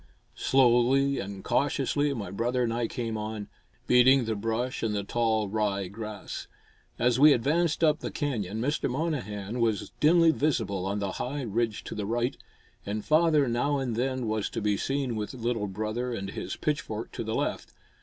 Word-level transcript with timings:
Slowly 0.33 1.19
and 1.19 1.43
cautiously 1.43 2.11
my 2.15 2.31
brother 2.31 2.63
and 2.63 2.73
I 2.73 2.87
came 2.87 3.19
on, 3.19 3.49
beating 3.85 4.25
the 4.25 4.35
brush 4.35 4.81
and 4.81 4.95
the 4.95 5.03
tall 5.03 5.47
rye 5.47 5.89
grass. 5.89 6.47
As 6.97 7.19
we 7.19 7.33
advanced 7.33 7.83
up 7.83 7.99
the 7.99 8.09
canyon, 8.09 8.59
Mr. 8.59 8.89
Monnehan 8.89 9.59
was 9.59 9.91
dimly 9.99 10.31
visible 10.31 10.87
on 10.87 10.97
the 10.97 11.11
high 11.21 11.43
ridge 11.43 11.83
to 11.83 11.93
the 11.93 12.07
right, 12.07 12.35
and 12.83 13.05
father 13.05 13.47
now 13.47 13.77
and 13.77 13.95
then 13.95 14.25
was 14.27 14.49
to 14.49 14.59
be 14.59 14.75
seen 14.75 15.15
with 15.15 15.35
little 15.35 15.67
brother 15.67 16.11
and 16.15 16.31
his 16.31 16.55
pitchfork 16.55 17.11
to 17.11 17.23
the 17.23 17.35
left. 17.35 17.71